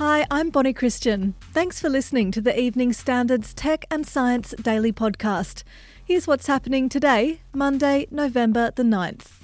[0.00, 1.34] Hi, I'm Bonnie Christian.
[1.52, 5.62] Thanks for listening to the Evening Standards Tech and Science Daily Podcast.
[6.02, 9.39] Here's what's happening today, Monday, November the 9th.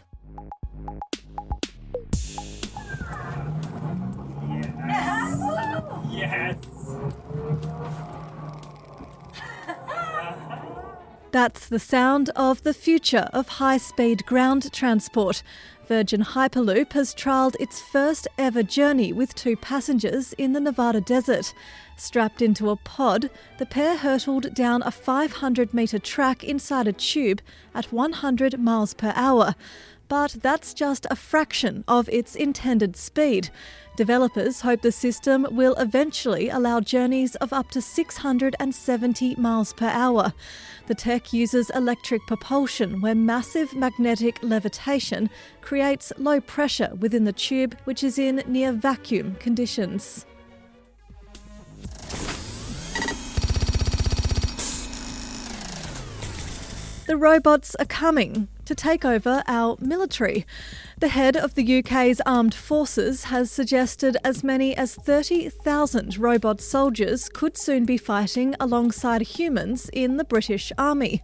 [11.37, 15.43] That's the sound of the future of high speed ground transport.
[15.87, 21.53] Virgin Hyperloop has trialled its first ever journey with two passengers in the Nevada desert.
[21.95, 23.29] Strapped into a pod,
[23.59, 27.43] the pair hurtled down a 500 metre track inside a tube
[27.75, 29.55] at 100 miles per hour.
[30.09, 33.51] But that's just a fraction of its intended speed.
[33.97, 40.33] Developers hope the system will eventually allow journeys of up to 670 miles per hour.
[40.87, 45.29] The tech uses electric propulsion, where massive magnetic levitation
[45.61, 50.25] creates low pressure within the tube, which is in near vacuum conditions.
[57.07, 60.47] The robots are coming to take over our military.
[60.99, 67.29] The head of the UK's armed forces has suggested as many as 30,000 robot soldiers
[67.29, 71.23] could soon be fighting alongside humans in the British Army.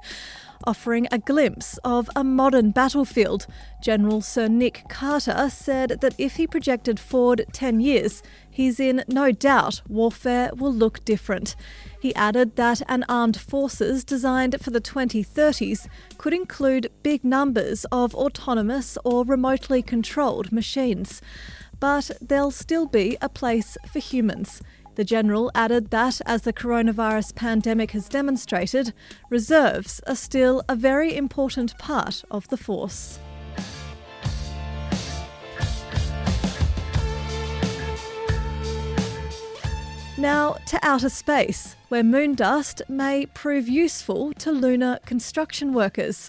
[0.65, 3.47] Offering a glimpse of a modern battlefield,
[3.83, 9.33] General Sir Nick Carter said that if he projected forward 10 years, he's in no
[9.33, 11.57] doubt warfare will look different.
[12.01, 18.15] He added that an armed forces designed for the 2030s could include big numbers of
[18.15, 21.21] autonomous or remotely controlled machines.
[21.81, 24.63] But there'll still be a place for humans.
[24.95, 28.93] The General added that, as the coronavirus pandemic has demonstrated,
[29.31, 33.19] reserves are still a very important part of the force.
[40.19, 46.29] Now to outer space, where moon dust may prove useful to lunar construction workers.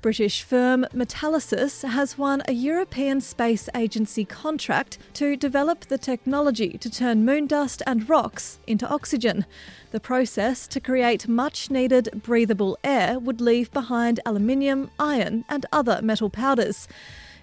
[0.00, 6.88] British firm Metalysis has won a European Space Agency contract to develop the technology to
[6.88, 9.44] turn moon dust and rocks into oxygen.
[9.90, 16.00] The process to create much needed breathable air would leave behind aluminium, iron, and other
[16.00, 16.88] metal powders.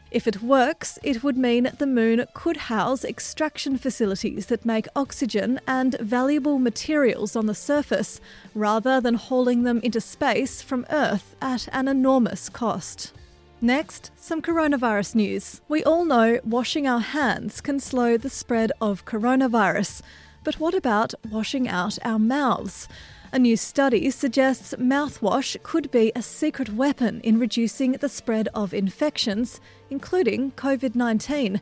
[0.10, 5.60] If it works, it would mean the moon could house extraction facilities that make oxygen
[5.68, 8.22] and valuable materials on the surface,
[8.56, 13.12] rather than hauling them into space from Earth at an enormous cost.
[13.60, 15.62] Next, some coronavirus news.
[15.68, 20.02] We all know washing our hands can slow the spread of coronavirus.
[20.44, 22.88] But what about washing out our mouths?
[23.30, 28.74] A new study suggests mouthwash could be a secret weapon in reducing the spread of
[28.74, 31.60] infections, including COVID 19.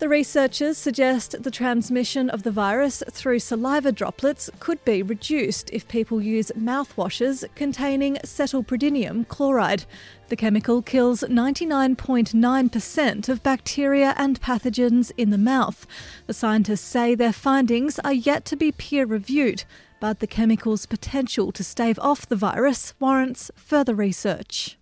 [0.00, 5.86] The researchers suggest the transmission of the virus through saliva droplets could be reduced if
[5.86, 9.84] people use mouthwashes containing cetylpyridinium chloride.
[10.28, 15.86] The chemical kills 99.9% of bacteria and pathogens in the mouth.
[16.26, 19.62] The scientists say their findings are yet to be peer reviewed
[20.00, 24.78] but the chemical's potential to stave off the virus warrants further research.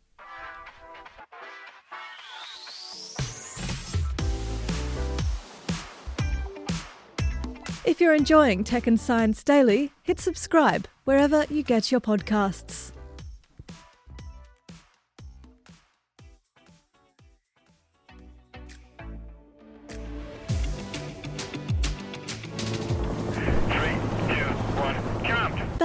[7.84, 12.93] If you're enjoying Tech and Science Daily, hit subscribe wherever you get your podcasts.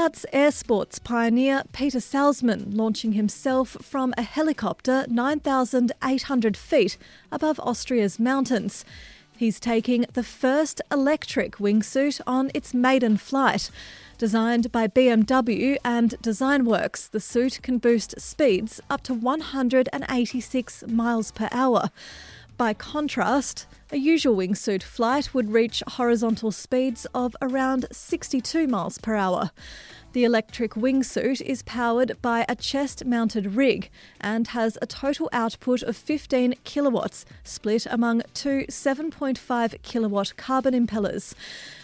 [0.10, 6.98] That's air sports pioneer Peter Salzmann launching himself from a helicopter 9,800 feet
[7.32, 8.84] above Austria's mountains.
[9.38, 13.70] He's taking the first electric wingsuit on its maiden flight.
[14.18, 21.50] Designed by BMW and DesignWorks, the suit can boost speeds up to 186 miles per
[21.52, 21.92] hour.
[22.58, 29.16] By contrast, a usual wingsuit flight would reach horizontal speeds of around 62 miles per
[29.16, 29.52] hour.
[30.12, 35.84] The electric wingsuit is powered by a chest mounted rig and has a total output
[35.84, 41.36] of 15 kilowatts, split among two 7.5 kilowatt carbon impellers.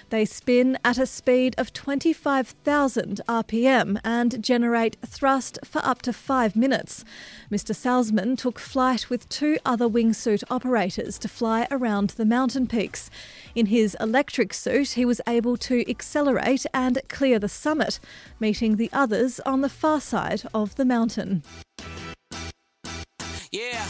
[0.09, 6.55] They spin at a speed of 25,000 RPM and generate thrust for up to five
[6.55, 7.03] minutes.
[7.51, 7.75] Mr.
[7.75, 13.09] Salzmann took flight with two other wingsuit operators to fly around the mountain peaks.
[13.55, 17.99] In his electric suit, he was able to accelerate and clear the summit,
[18.39, 21.43] meeting the others on the far side of the mountain.
[23.51, 23.85] Yeah,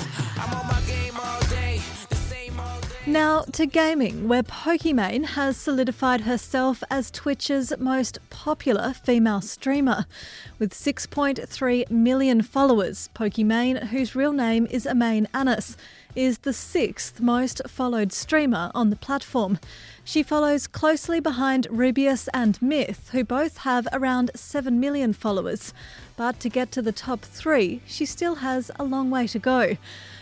[3.16, 10.06] Now to gaming, where Pokimane has solidified herself as Twitch's most popular female streamer.
[10.60, 15.78] With 6.3 million followers, Pokimane, whose real name is Imane Anys,
[16.16, 19.60] is the sixth most followed streamer on the platform.
[20.04, 25.74] She follows closely behind Rubius and Myth, who both have around 7 million followers.
[26.16, 29.78] But to get to the top three, she still has a long way to go.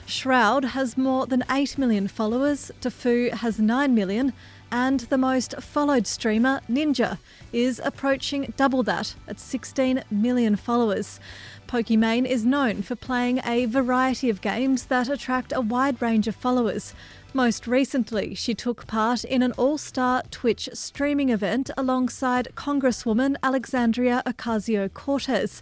[0.05, 4.33] Shroud has more than 8 million followers, Tfue has 9 million,
[4.73, 7.19] and the most followed streamer, Ninja,
[7.53, 11.19] is approaching double that at 16 million followers.
[11.67, 16.35] Pokimane is known for playing a variety of games that attract a wide range of
[16.35, 16.95] followers.
[17.35, 24.23] Most recently, she took part in an all star Twitch streaming event alongside Congresswoman Alexandria
[24.25, 25.61] Ocasio Cortez.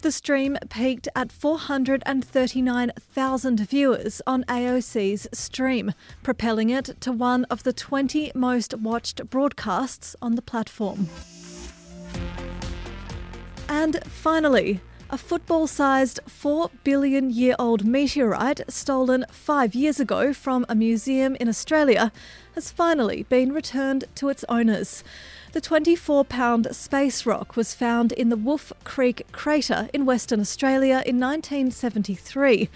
[0.00, 5.92] The stream peaked at 439,000 viewers on AOC's stream,
[6.22, 11.08] propelling it to one of the 20 most watched broadcasts on the platform.
[13.68, 14.80] And finally,
[15.10, 21.34] a football sized 4 billion year old meteorite stolen five years ago from a museum
[21.36, 22.12] in Australia
[22.54, 25.02] has finally been returned to its owners.
[25.52, 31.02] The 24 pound space rock was found in the Wolf Creek crater in Western Australia
[31.06, 32.68] in 1973.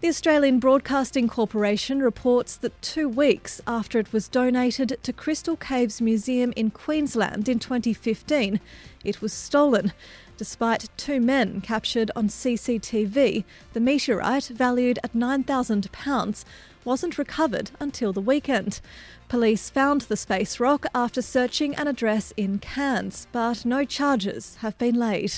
[0.00, 6.00] The Australian Broadcasting Corporation reports that two weeks after it was donated to Crystal Caves
[6.00, 8.60] Museum in Queensland in 2015,
[9.02, 9.92] it was stolen.
[10.36, 13.42] Despite two men captured on CCTV,
[13.72, 16.44] the meteorite, valued at £9,000,
[16.84, 18.80] wasn't recovered until the weekend.
[19.28, 24.78] Police found the space rock after searching an address in Cairns, but no charges have
[24.78, 25.32] been laid.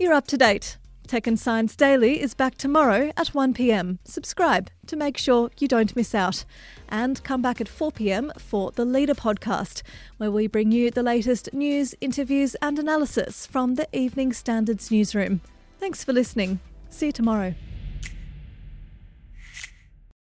[0.00, 0.76] You're up to date.
[1.08, 3.98] Tech and Science Daily is back tomorrow at 1pm.
[4.04, 6.44] Subscribe to make sure you don't miss out.
[6.88, 9.82] And come back at 4pm for the Leader podcast,
[10.18, 15.40] where we bring you the latest news, interviews, and analysis from the Evening Standards newsroom.
[15.80, 16.60] Thanks for listening.
[16.90, 17.54] See you tomorrow.